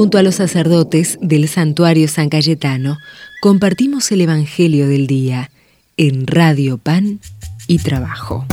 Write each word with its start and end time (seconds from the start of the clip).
Junto 0.00 0.16
a 0.16 0.22
los 0.22 0.36
sacerdotes 0.36 1.18
del 1.20 1.46
santuario 1.46 2.08
San 2.08 2.30
Cayetano, 2.30 2.96
compartimos 3.42 4.10
el 4.12 4.22
Evangelio 4.22 4.88
del 4.88 5.06
Día 5.06 5.50
en 5.98 6.26
Radio 6.26 6.78
Pan 6.78 7.20
y 7.66 7.80
Trabajo. 7.80 8.46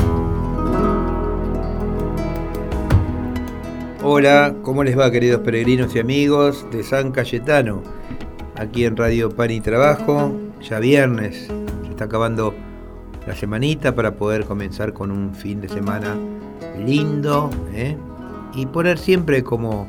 Hola, 4.04 4.56
¿cómo 4.62 4.84
les 4.84 5.00
va 5.00 5.10
queridos 5.10 5.40
peregrinos 5.40 5.96
y 5.96 6.00
amigos 6.00 6.66
de 6.70 6.84
San 6.84 7.14
Cayetano? 7.14 7.82
Aquí 8.58 8.84
en 8.84 8.98
Radio 8.98 9.34
Pan 9.34 9.52
y 9.52 9.62
Trabajo, 9.62 10.38
ya 10.62 10.80
viernes, 10.80 11.48
se 11.84 11.90
está 11.90 12.04
acabando 12.04 12.54
la 13.26 13.36
semanita 13.38 13.96
para 13.96 14.16
poder 14.16 14.44
comenzar 14.44 14.92
con 14.92 15.12
un 15.12 15.34
fin 15.34 15.62
de 15.62 15.70
semana 15.70 16.18
lindo 16.86 17.50
¿eh? 17.74 17.96
y 18.54 18.66
poner 18.66 18.98
siempre 18.98 19.44
como, 19.44 19.88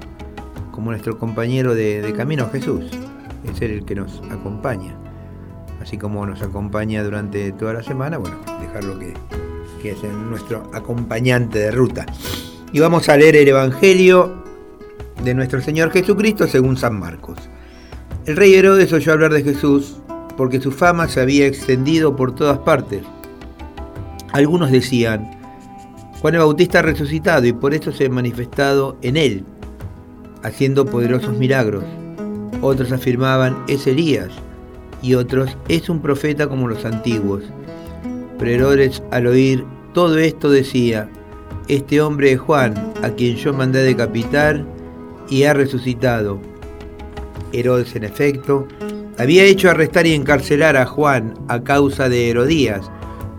como 0.78 0.92
nuestro 0.92 1.18
compañero 1.18 1.74
de, 1.74 2.14
camino 2.16 2.48
Jesús, 2.52 2.84
es 3.42 3.60
el 3.62 3.84
que 3.84 3.96
nos 3.96 4.22
acompaña. 4.30 4.94
Así 5.82 5.98
como 5.98 6.24
nos 6.24 6.40
acompaña 6.40 7.02
durante 7.02 7.50
toda 7.50 7.72
la 7.72 7.82
semana, 7.82 8.16
bueno, 8.16 8.38
dejarlo 8.60 8.96
que, 8.96 9.12
que 9.82 9.90
es 9.90 10.02
nuestro 10.04 10.70
acompañante 10.72 11.58
de 11.58 11.72
ruta. 11.72 12.06
Y 12.72 12.78
vamos 12.78 13.08
a 13.08 13.16
leer 13.16 13.34
el 13.34 13.48
Evangelio 13.48 14.44
de 15.24 15.34
nuestro 15.34 15.60
Señor 15.60 15.90
Jesucristo 15.90 16.46
según 16.46 16.76
San 16.76 16.96
Marcos. 16.96 17.40
El 18.26 18.36
rey 18.36 18.54
Herodes 18.54 18.92
oyó 18.92 19.14
hablar 19.14 19.32
de 19.32 19.42
Jesús 19.42 19.96
porque 20.36 20.60
su 20.60 20.70
fama 20.70 21.08
se 21.08 21.20
había 21.20 21.48
extendido 21.48 22.14
por 22.14 22.36
todas 22.36 22.58
partes. 22.58 23.02
Algunos 24.32 24.70
decían, 24.70 25.28
Juan 26.20 26.34
el 26.34 26.40
Bautista 26.40 26.78
ha 26.78 26.82
resucitado 26.82 27.44
y 27.46 27.52
por 27.52 27.74
eso 27.74 27.90
se 27.90 28.06
ha 28.06 28.10
manifestado 28.10 28.96
en 29.02 29.16
él, 29.16 29.44
haciendo 30.42 30.86
poderosos 30.86 31.36
milagros. 31.36 31.84
Otros 32.60 32.92
afirmaban, 32.92 33.56
es 33.68 33.86
Elías, 33.86 34.30
y 35.02 35.14
otros, 35.14 35.56
es 35.68 35.88
un 35.88 36.00
profeta 36.00 36.48
como 36.48 36.68
los 36.68 36.84
antiguos. 36.84 37.44
Pero 38.38 38.50
Herodes 38.50 39.02
al 39.10 39.26
oír 39.26 39.64
todo 39.92 40.18
esto 40.18 40.50
decía, 40.50 41.08
este 41.68 42.00
hombre 42.00 42.32
es 42.32 42.40
Juan, 42.40 42.92
a 43.02 43.10
quien 43.10 43.36
yo 43.36 43.52
mandé 43.52 43.82
decapitar 43.82 44.64
y 45.28 45.44
ha 45.44 45.54
resucitado. 45.54 46.38
Herodes, 47.52 47.94
en 47.96 48.04
efecto, 48.04 48.66
había 49.18 49.44
hecho 49.44 49.70
arrestar 49.70 50.06
y 50.06 50.14
encarcelar 50.14 50.76
a 50.76 50.86
Juan 50.86 51.34
a 51.48 51.62
causa 51.62 52.08
de 52.08 52.30
Herodías, 52.30 52.90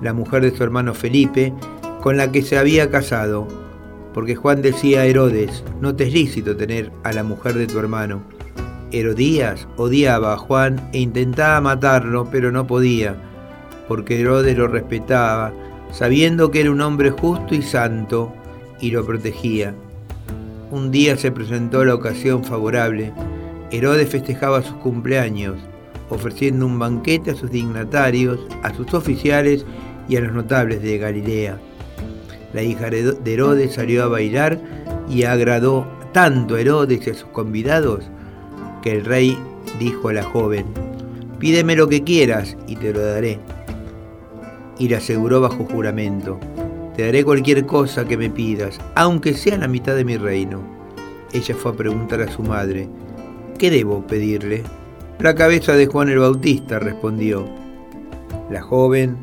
la 0.02 0.14
mujer 0.14 0.44
de 0.44 0.56
su 0.56 0.64
hermano 0.64 0.94
Felipe, 0.94 1.54
con 2.02 2.18
la 2.18 2.32
que 2.32 2.42
se 2.42 2.58
había 2.58 2.90
casado, 2.90 3.48
porque 4.14 4.36
Juan 4.36 4.62
decía 4.62 5.02
a 5.02 5.06
Herodes, 5.06 5.64
no 5.82 5.96
te 5.96 6.06
es 6.06 6.14
lícito 6.14 6.56
tener 6.56 6.92
a 7.04 7.14
la 7.14 7.24
mujer 7.24 7.54
de 7.56 7.68
tu 7.68 7.80
hermano. 7.80 8.22
Herodías 8.92 9.68
odiaba 9.78 10.34
a 10.34 10.38
Juan 10.38 10.90
e 10.94 11.00
intentaba 11.00 11.62
matarlo, 11.62 12.30
pero 12.32 12.52
no 12.52 12.66
podía, 12.66 13.16
porque 13.88 14.20
Herodes 14.20 14.58
lo 14.58 14.68
respetaba 14.68 15.54
sabiendo 15.92 16.52
que 16.52 16.62
era 16.62 16.72
un 16.72 16.82
hombre 16.82 17.12
justo 17.12 17.56
y 17.56 17.62
santo, 17.62 18.34
y 18.80 18.92
lo 18.92 19.06
protegía. 19.06 19.74
Un 20.72 20.92
día 20.92 21.18
se 21.18 21.32
presentó 21.32 21.84
la 21.84 21.96
ocasión 21.96 22.44
favorable. 22.44 23.12
Herodes 23.72 24.10
festejaba 24.10 24.62
sus 24.62 24.76
cumpleaños, 24.76 25.58
ofreciendo 26.10 26.66
un 26.66 26.80
banquete 26.80 27.32
a 27.32 27.36
sus 27.36 27.52
dignatarios, 27.52 28.40
a 28.64 28.74
sus 28.74 28.94
oficiales 28.94 29.66
y 30.08 30.16
a 30.16 30.22
los 30.22 30.34
notables 30.34 30.82
de 30.82 30.98
Galilea. 30.98 31.60
La 32.60 32.64
hija 32.64 32.90
de 32.90 33.16
Herodes 33.26 33.76
salió 33.76 34.04
a 34.04 34.10
bailar 34.10 34.60
y 35.10 35.24
agradó 35.24 35.88
tanto 36.12 36.56
a 36.56 36.60
Herodes 36.60 37.08
y 37.08 37.10
a 37.10 37.14
sus 37.14 37.30
convidados 37.30 38.04
que 38.82 38.92
el 38.92 39.06
rey 39.06 39.38
dijo 39.80 40.10
a 40.10 40.14
la 40.14 40.24
joven, 40.24 40.66
pídeme 41.40 41.78
lo 41.78 41.88
que 41.88 42.04
quieras 42.04 42.58
y 42.68 42.76
te 42.76 42.92
lo 42.92 43.00
daré 43.00 43.40
y 44.78 44.90
le 44.90 44.98
aseguró 44.98 45.40
bajo 45.40 45.64
juramento, 45.64 46.38
te 46.98 47.06
daré 47.06 47.24
cualquier 47.24 47.66
cosa 47.66 48.04
que 48.04 48.18
me 48.18 48.30
pidas, 48.30 48.78
aunque 48.94 49.36
sea 49.36 49.58
la 49.58 49.70
mitad 49.70 49.96
de 49.96 50.04
mi 50.04 50.18
reino. 50.18 50.62
Ella 51.32 51.56
fue 51.56 51.72
a 51.72 51.76
preguntar 51.76 52.22
a 52.22 52.30
su 52.30 52.44
madre, 52.44 52.90
¿qué 53.58 53.72
debo 53.72 54.06
pedirle? 54.06 54.64
La 55.20 55.34
cabeza 55.34 55.78
de 55.78 55.88
Juan 55.88 56.10
el 56.10 56.20
Bautista, 56.20 56.78
respondió. 56.78 57.48
La 58.52 58.62
joven 58.62 59.16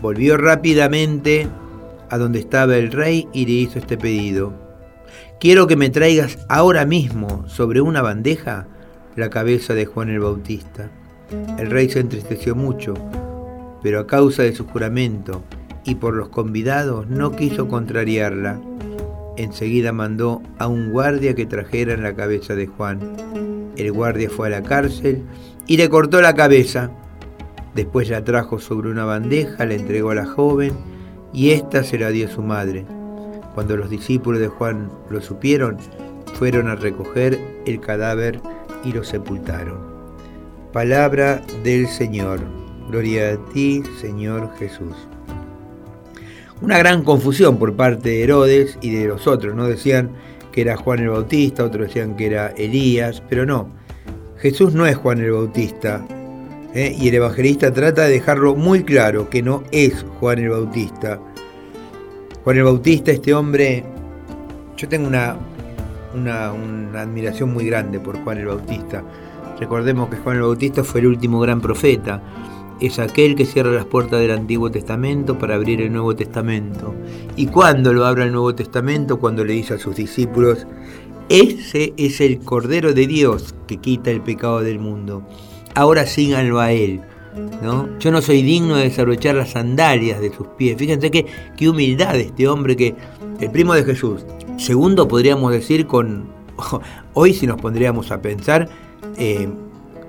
volvió 0.00 0.38
rápidamente 0.38 1.46
a 2.10 2.18
donde 2.18 2.40
estaba 2.40 2.76
el 2.76 2.92
rey 2.92 3.28
y 3.32 3.46
le 3.46 3.52
hizo 3.52 3.78
este 3.78 3.96
pedido. 3.96 4.52
Quiero 5.40 5.66
que 5.66 5.76
me 5.76 5.90
traigas 5.90 6.38
ahora 6.48 6.84
mismo 6.84 7.48
sobre 7.48 7.80
una 7.80 8.02
bandeja 8.02 8.66
la 9.16 9.30
cabeza 9.30 9.74
de 9.74 9.86
Juan 9.86 10.10
el 10.10 10.20
Bautista. 10.20 10.90
El 11.58 11.70
rey 11.70 11.88
se 11.88 12.00
entristeció 12.00 12.54
mucho 12.54 12.94
pero 13.82 14.00
a 14.00 14.06
causa 14.06 14.42
de 14.42 14.54
su 14.54 14.66
juramento 14.66 15.42
y 15.84 15.96
por 15.96 16.14
los 16.14 16.28
convidados 16.28 17.08
no 17.08 17.32
quiso 17.32 17.68
contrariarla. 17.68 18.60
Enseguida 19.36 19.92
mandó 19.92 20.42
a 20.58 20.68
un 20.68 20.92
guardia 20.92 21.34
que 21.34 21.46
trajera 21.46 21.96
la 21.96 22.14
cabeza 22.14 22.54
de 22.54 22.66
Juan. 22.66 23.00
El 23.76 23.92
guardia 23.92 24.28
fue 24.28 24.48
a 24.48 24.50
la 24.50 24.62
cárcel 24.62 25.22
y 25.66 25.76
le 25.76 25.88
cortó 25.88 26.20
la 26.20 26.34
cabeza. 26.34 26.90
Después 27.74 28.10
la 28.10 28.24
trajo 28.24 28.58
sobre 28.58 28.90
una 28.90 29.04
bandeja, 29.04 29.64
la 29.64 29.74
entregó 29.74 30.10
a 30.10 30.16
la 30.16 30.26
joven 30.26 30.72
y 31.32 31.50
ésta 31.50 31.84
se 31.84 31.98
la 31.98 32.10
dio 32.10 32.28
su 32.28 32.42
madre. 32.42 32.84
Cuando 33.54 33.76
los 33.76 33.90
discípulos 33.90 34.40
de 34.40 34.48
Juan 34.48 34.90
lo 35.10 35.20
supieron, 35.20 35.76
fueron 36.34 36.68
a 36.68 36.76
recoger 36.76 37.38
el 37.66 37.80
cadáver 37.80 38.40
y 38.84 38.92
lo 38.92 39.04
sepultaron. 39.04 39.78
Palabra 40.72 41.42
del 41.64 41.88
Señor. 41.88 42.40
Gloria 42.88 43.32
a 43.32 43.52
ti, 43.52 43.82
Señor 44.00 44.50
Jesús. 44.58 44.94
Una 46.60 46.78
gran 46.78 47.02
confusión 47.02 47.58
por 47.58 47.74
parte 47.74 48.10
de 48.10 48.22
Herodes 48.22 48.78
y 48.80 48.90
de 48.90 49.06
los 49.06 49.26
otros, 49.26 49.54
¿no? 49.54 49.66
Decían 49.66 50.10
que 50.52 50.60
era 50.62 50.76
Juan 50.76 51.00
el 51.00 51.10
Bautista, 51.10 51.64
otros 51.64 51.88
decían 51.88 52.16
que 52.16 52.26
era 52.26 52.48
Elías, 52.48 53.22
pero 53.28 53.46
no. 53.46 53.70
Jesús 54.36 54.74
no 54.74 54.86
es 54.86 54.96
Juan 54.96 55.20
el 55.20 55.32
Bautista. 55.32 56.04
¿Eh? 56.74 56.96
Y 56.98 57.08
el 57.08 57.14
evangelista 57.14 57.72
trata 57.72 58.04
de 58.04 58.10
dejarlo 58.10 58.54
muy 58.54 58.84
claro 58.84 59.28
que 59.28 59.42
no 59.42 59.62
es 59.70 60.04
Juan 60.18 60.38
el 60.38 60.50
Bautista. 60.50 61.20
Juan 62.44 62.56
el 62.56 62.64
Bautista, 62.64 63.10
este 63.10 63.34
hombre, 63.34 63.84
yo 64.76 64.88
tengo 64.88 65.06
una, 65.06 65.36
admiración 67.00 67.52
muy 67.52 67.66
grande 67.66 68.00
por 68.00 68.22
Juan 68.22 68.38
el 68.38 68.46
Bautista. 68.46 69.04
Recordemos 69.58 70.08
que 70.08 70.16
Juan 70.16 70.36
el 70.36 70.42
Bautista 70.42 70.84
fue 70.84 71.00
el 71.00 71.08
último 71.08 71.40
gran 71.40 71.60
profeta 71.60 72.22
es 72.80 72.98
aquel 72.98 73.36
que 73.36 73.44
cierra 73.44 73.70
las 73.70 73.84
puertas 73.84 74.20
del 74.20 74.30
Antiguo 74.30 74.70
Testamento 74.70 75.38
para 75.38 75.54
abrir 75.54 75.82
el 75.82 75.92
Nuevo 75.92 76.16
Testamento. 76.16 76.94
¿Y 77.36 77.46
cuando 77.46 77.92
lo 77.92 78.06
abra 78.06 78.24
el 78.24 78.32
Nuevo 78.32 78.54
Testamento? 78.54 79.18
Cuando 79.18 79.44
le 79.44 79.52
dice 79.52 79.74
a 79.74 79.78
sus 79.78 79.96
discípulos, 79.96 80.66
ese 81.28 81.92
es 81.98 82.20
el 82.20 82.38
Cordero 82.40 82.94
de 82.94 83.06
Dios 83.06 83.54
que 83.66 83.76
quita 83.76 84.10
el 84.10 84.22
pecado 84.22 84.62
del 84.62 84.78
mundo. 84.78 85.22
Ahora 85.74 86.06
síganlo 86.06 86.60
a 86.60 86.72
Él. 86.72 87.00
¿no? 87.62 87.88
Yo 87.98 88.10
no 88.10 88.22
soy 88.22 88.42
digno 88.42 88.76
de 88.76 88.84
desabrochar 88.84 89.34
las 89.34 89.50
sandalias 89.50 90.20
de 90.20 90.32
sus 90.32 90.46
pies. 90.48 90.76
Fíjense 90.76 91.10
qué, 91.10 91.26
qué 91.56 91.68
humildad 91.68 92.16
este 92.16 92.48
hombre 92.48 92.76
que, 92.76 92.94
el 93.40 93.50
primo 93.50 93.74
de 93.74 93.84
Jesús. 93.84 94.24
Segundo, 94.58 95.08
podríamos 95.08 95.52
decir 95.52 95.86
con, 95.86 96.28
hoy 97.14 97.34
si 97.34 97.46
nos 97.46 97.60
pondríamos 97.60 98.10
a 98.10 98.20
pensar, 98.20 98.68
eh, 99.16 99.48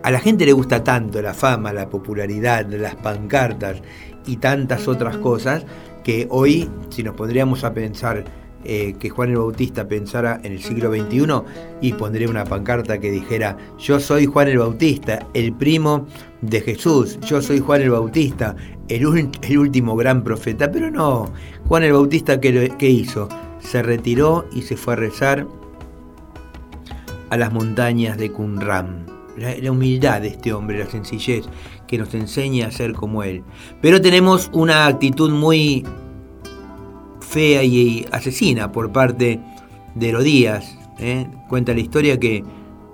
a 0.03 0.11
la 0.11 0.19
gente 0.19 0.45
le 0.45 0.53
gusta 0.53 0.83
tanto 0.83 1.21
la 1.21 1.33
fama, 1.33 1.71
la 1.73 1.89
popularidad, 1.89 2.65
las 2.67 2.95
pancartas 2.95 3.81
y 4.25 4.37
tantas 4.37 4.87
otras 4.87 5.17
cosas 5.17 5.65
que 6.03 6.27
hoy, 6.29 6.69
si 6.89 7.03
nos 7.03 7.15
pondríamos 7.15 7.63
a 7.63 7.73
pensar 7.73 8.25
eh, 8.63 8.95
que 8.99 9.09
Juan 9.09 9.29
el 9.29 9.37
Bautista 9.37 9.87
pensara 9.87 10.39
en 10.43 10.53
el 10.53 10.61
siglo 10.61 10.91
XXI 10.91 11.25
y 11.81 11.93
pondría 11.93 12.29
una 12.29 12.45
pancarta 12.45 12.99
que 12.99 13.11
dijera, 13.11 13.57
yo 13.77 13.99
soy 13.99 14.25
Juan 14.25 14.47
el 14.47 14.59
Bautista, 14.59 15.27
el 15.33 15.53
primo 15.53 16.07
de 16.41 16.61
Jesús, 16.61 17.19
yo 17.21 17.41
soy 17.41 17.59
Juan 17.59 17.81
el 17.81 17.91
Bautista, 17.91 18.55
el, 18.87 19.05
último 19.05 19.95
gran 19.95 20.23
profeta, 20.23 20.71
pero 20.71 20.91
no, 20.91 21.31
Juan 21.67 21.83
el 21.83 21.93
Bautista 21.93 22.39
¿qué, 22.39 22.73
¿qué 22.77 22.89
hizo? 22.89 23.29
Se 23.59 23.81
retiró 23.81 24.45
y 24.53 24.61
se 24.63 24.75
fue 24.75 24.93
a 24.93 24.97
rezar 24.97 25.47
a 27.29 27.37
las 27.37 27.53
montañas 27.53 28.17
de 28.17 28.31
Qumran 28.31 29.11
la, 29.37 29.71
humildad 29.71 30.21
de 30.21 30.29
este 30.29 30.53
hombre, 30.53 30.79
la 30.79 30.89
sencillez, 30.89 31.45
que 31.87 31.97
nos 31.97 32.13
enseña 32.13 32.67
a 32.67 32.71
ser 32.71 32.93
como 32.93 33.23
él. 33.23 33.43
Pero 33.81 34.01
tenemos 34.01 34.49
una 34.53 34.87
actitud 34.87 35.31
muy 35.31 35.85
fea 37.31 37.63
y 37.63 38.05
asesina 38.11 38.71
por 38.71 38.91
parte 38.91 39.39
de 39.95 40.09
Herodías. 40.09 40.77
¿eh? 40.99 41.27
Cuenta 41.47 41.73
la 41.73 41.79
historia 41.79 42.19
que 42.19 42.43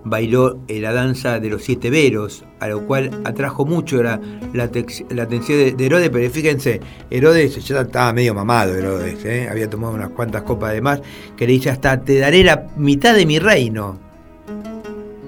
bailó 0.03 0.59
la 0.69 0.93
danza 0.93 1.39
de 1.39 1.49
los 1.49 1.63
siete 1.63 1.89
veros, 1.89 2.45
a 2.59 2.67
lo 2.67 2.85
cual 2.85 3.09
atrajo 3.25 3.65
mucho 3.65 4.01
la, 4.03 4.21
atención 4.61 5.75
de, 5.75 5.85
Herodes, 5.85 6.09
pero 6.11 6.29
fíjense, 6.29 6.79
Herodes 7.09 7.65
ya 7.67 7.81
estaba 7.81 8.13
medio 8.13 8.33
mamado, 8.33 8.75
Herodes, 8.75 9.25
¿eh? 9.25 9.49
había 9.49 9.69
tomado 9.69 9.95
unas 9.95 10.11
cuantas 10.11 10.43
copas 10.43 10.71
de 10.71 10.81
más, 10.81 11.01
que 11.35 11.47
le 11.47 11.53
dice 11.53 11.71
hasta 11.71 11.99
te 12.01 12.19
daré 12.19 12.43
la 12.43 12.67
mitad 12.77 13.15
de 13.15 13.25
mi 13.25 13.39
reino 13.39 13.99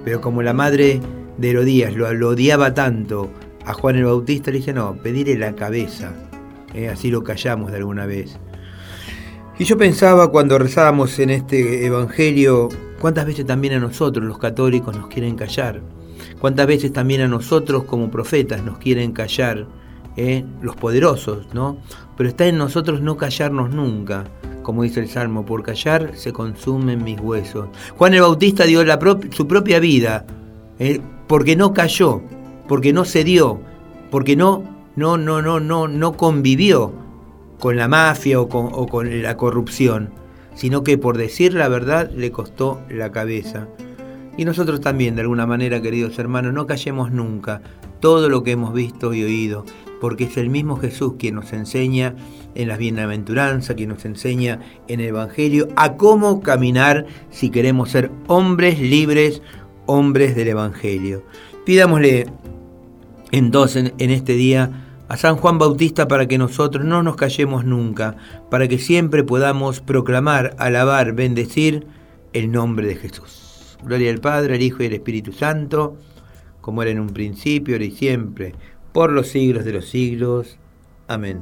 Pero 0.06 0.22
como 0.22 0.42
la 0.44 0.54
madre 0.54 1.02
de 1.38 1.50
Herodías 1.50 1.94
lo, 1.96 2.30
odiaba 2.30 2.74
tanto 2.74 3.30
a 3.66 3.74
Juan 3.74 3.98
el 3.98 4.06
Bautista, 4.06 4.52
le 4.52 4.60
dice, 4.60 4.72
no, 4.72 4.96
pedirle 4.96 5.38
la 5.38 5.56
cabeza. 5.56 6.14
Eh, 6.74 6.88
así 6.88 7.12
lo 7.12 7.24
callamos 7.24 7.72
de 7.72 7.78
alguna 7.78 8.06
vez. 8.06 8.40
Y 9.60 9.66
yo 9.66 9.78
pensaba 9.78 10.32
cuando 10.32 10.58
rezábamos 10.58 11.20
en 11.20 11.32
este 11.32 11.86
Evangelio, 11.86 12.70
cuántas 13.02 13.26
veces 13.26 13.46
también 13.46 13.74
a 13.74 13.80
nosotros 13.80 14.26
los 14.26 14.38
católicos 14.38 14.96
nos 14.96 15.10
quieren 15.10 15.36
callar, 15.36 15.82
cuántas 16.40 16.66
veces 16.66 16.94
también 16.94 17.20
a 17.20 17.28
nosotros 17.28 17.84
como 17.84 18.10
profetas 18.10 18.64
nos 18.64 18.78
quieren 18.78 19.12
callar, 19.12 19.68
eh, 20.16 20.46
los 20.62 20.78
poderosos, 20.78 21.54
¿no? 21.54 21.78
Pero 22.16 22.30
está 22.30 22.48
en 22.48 22.58
nosotros 22.58 23.02
no 23.02 23.18
callarnos 23.18 23.72
nunca, 23.72 24.24
como 24.64 24.84
dice 24.84 25.02
el 25.02 25.10
Salmo, 25.10 25.46
por 25.46 25.62
callar 25.62 26.14
se 26.16 26.32
consumen 26.32 27.04
mis 27.04 27.20
huesos. 27.20 27.68
Juan 27.98 28.14
el 28.14 28.22
Bautista 28.22 28.64
dio 28.64 28.82
la 28.86 28.98
su 29.32 29.46
propia 29.46 29.82
vida, 29.82 30.26
eh, 30.80 31.02
porque 31.28 31.58
no 31.58 31.74
cayó, 31.74 32.22
porque 32.66 32.94
no 32.94 33.04
cedió, 33.04 33.60
porque 34.10 34.38
no, 34.38 34.64
no, 34.96 35.18
no, 35.18 35.42
no, 35.42 35.60
no, 35.60 35.90
no 35.90 36.14
convivió 36.14 37.09
con 37.60 37.76
la 37.76 37.88
mafia 37.88 38.40
o 38.42 38.48
con, 38.48 39.22
la 39.22 39.38
corrupción, 39.38 40.10
sino 40.56 40.84
que 40.84 40.98
por 40.98 41.18
decir 41.18 41.54
la 41.54 41.68
verdad 41.68 42.10
le 42.12 42.32
costó 42.32 42.82
la 42.90 43.12
cabeza. 43.12 43.68
Y 44.38 44.46
nosotros 44.46 44.80
también, 44.80 45.16
de 45.16 45.22
alguna 45.22 45.46
manera, 45.46 45.82
queridos 45.82 46.18
hermanos, 46.18 46.54
no 46.54 46.66
callemos 46.66 47.12
nunca 47.12 47.62
todo 48.00 48.30
lo 48.30 48.44
que 48.44 48.52
hemos 48.52 48.74
visto 48.74 49.14
y 49.14 49.24
oído, 49.24 49.66
porque 50.00 50.24
es 50.24 50.38
el 50.38 50.50
mismo 50.50 50.78
Jesús 50.78 51.16
quien 51.20 51.36
nos 51.36 51.52
enseña 51.52 52.16
en 52.56 52.70
las 52.70 52.78
bienaventuranzas, 52.78 53.76
quien 53.76 53.90
nos 53.90 54.06
enseña 54.06 54.62
en 54.88 55.02
el 55.02 55.08
Evangelio 55.08 55.68
a 55.76 55.98
cómo 55.98 56.40
caminar 56.42 57.06
si 57.30 57.50
queremos 57.50 57.90
ser 57.90 58.12
hombres 58.28 58.80
libres, 58.80 59.42
hombres 59.86 60.38
del 60.38 60.48
Evangelio. 60.48 61.24
Pidámosle 61.66 62.28
entonces 63.32 63.94
en 63.98 64.10
este 64.10 64.34
día 64.34 64.89
a 65.10 65.18
San 65.18 65.38
Juan 65.38 65.58
Bautista 65.58 66.08
para 66.08 66.28
que 66.28 66.38
nosotros 66.38 66.86
no 66.86 67.02
nos 67.02 67.16
callemos 67.16 67.66
nunca, 67.66 68.16
para 68.52 68.68
que 68.68 68.78
siempre 68.78 69.24
podamos 69.24 69.82
proclamar, 69.82 70.56
alabar, 70.60 71.14
bendecir 71.14 71.88
el 72.32 72.52
nombre 72.52 72.88
de 72.88 72.96
Jesús. 72.96 73.76
Gloria 73.84 74.12
al 74.12 74.22
Padre, 74.22 74.54
al 74.54 74.62
Hijo 74.62 74.84
y 74.84 74.86
al 74.86 74.94
Espíritu 74.94 75.34
Santo, 75.34 75.98
como 76.62 76.84
era 76.84 76.92
en 76.92 77.00
un 77.00 77.10
principio, 77.10 77.74
ahora 77.74 77.86
y 77.86 77.92
siempre, 77.92 78.54
por 78.92 79.12
los 79.12 79.30
siglos 79.30 79.66
de 79.66 79.74
los 79.74 79.90
siglos. 79.90 80.60
Amén. 81.08 81.42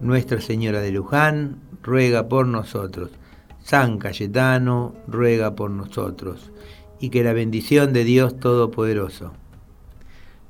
Nuestra 0.00 0.42
Señora 0.42 0.80
de 0.80 0.92
Luján, 0.92 1.60
ruega 1.82 2.28
por 2.28 2.46
nosotros. 2.46 3.08
San 3.62 3.96
Cayetano, 3.96 4.94
ruega 5.08 5.54
por 5.54 5.70
nosotros. 5.70 6.52
Y 7.00 7.08
que 7.08 7.24
la 7.24 7.32
bendición 7.32 7.94
de 7.94 8.04
Dios 8.04 8.38
Todopoderoso, 8.38 9.32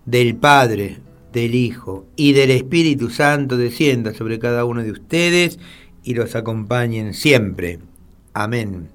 del 0.06 0.34
Padre, 0.34 0.98
del 1.32 1.54
Hijo 1.54 2.06
y 2.16 2.32
del 2.32 2.50
Espíritu 2.50 3.10
Santo 3.10 3.56
descienda 3.56 4.14
sobre 4.14 4.38
cada 4.38 4.64
uno 4.64 4.82
de 4.82 4.92
ustedes 4.92 5.58
y 6.02 6.14
los 6.14 6.34
acompañen 6.34 7.14
siempre. 7.14 7.78
Amén. 8.34 8.88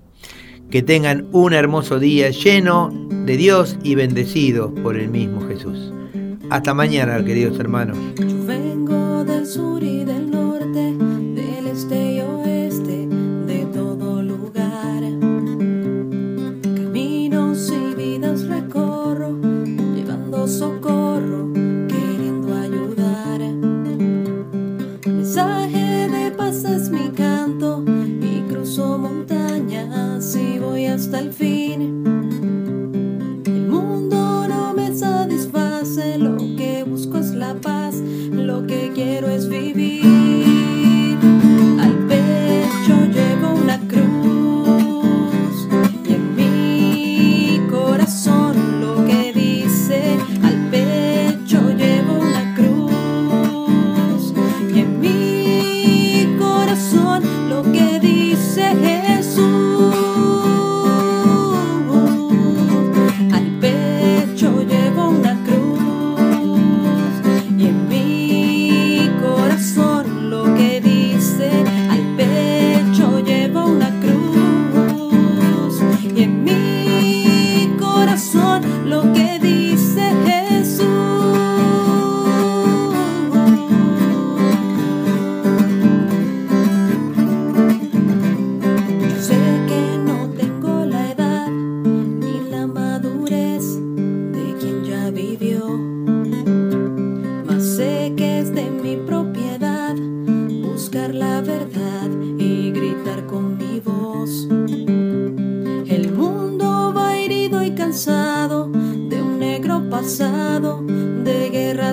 Que 0.69 0.81
tengan 0.81 1.27
un 1.31 1.53
hermoso 1.53 1.99
día 1.99 2.29
lleno 2.29 2.89
de 3.25 3.37
Dios 3.37 3.77
y 3.83 3.95
bendecido 3.95 4.73
por 4.75 4.97
el 4.97 5.09
mismo 5.09 5.47
Jesús. 5.47 5.93
Hasta 6.49 6.73
mañana, 6.73 7.23
queridos 7.23 7.59
hermanos. 7.59 7.97
Yo 8.17 8.45
vengo 8.45 9.23
del 9.23 9.45
sur 9.45 9.83
y 9.83 10.05
del 10.05 10.31
norte, 10.31 10.36
montañas 29.07 30.35
y 30.35 30.59
voy 30.59 30.85
hasta 30.85 31.19
el 31.19 31.31
fin. 31.31 32.16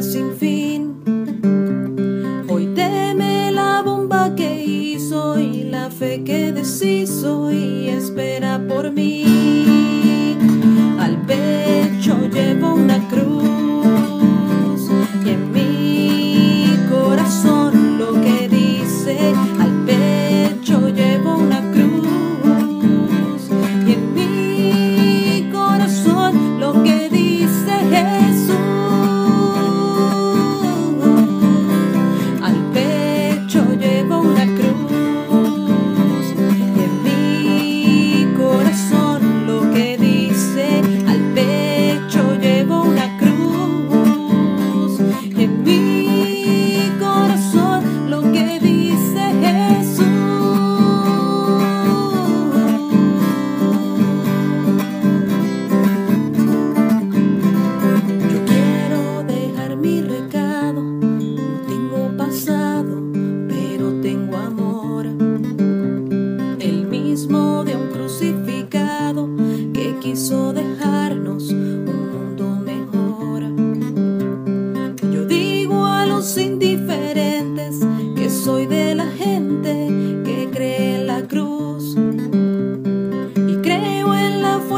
sem 0.03 0.37
fim. 0.37 0.54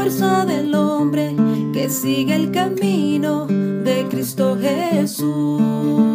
Del 0.07 0.73
hombre 0.73 1.35
que 1.73 1.89
sigue 1.89 2.33
el 2.33 2.51
camino 2.51 3.45
de 3.45 4.07
Cristo 4.09 4.57
Jesús. 4.57 6.06